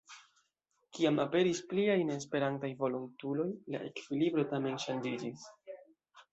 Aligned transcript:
Kiam 0.97 1.21
aperis 1.25 1.61
pliaj 1.73 1.99
neesperantistaj 2.07 2.73
volontuloj 2.81 3.47
la 3.77 3.85
ekvilibro 3.93 4.49
tamen 4.57 4.85
ŝanĝiĝis. 4.89 5.49